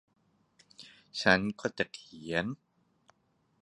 [1.21, 2.45] ฉันก็จะเขียน